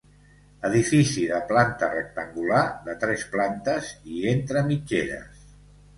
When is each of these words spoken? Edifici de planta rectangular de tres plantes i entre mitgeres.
Edifici 0.69 1.25
de 1.33 1.41
planta 1.51 1.89
rectangular 1.91 2.63
de 2.89 2.97
tres 3.05 3.27
plantes 3.35 3.93
i 4.17 4.27
entre 4.37 4.65
mitgeres. 4.71 5.45